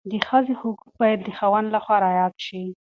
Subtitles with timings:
[0.11, 2.63] د ښځې حقوق باید د خاوند لخوا رعایت شي.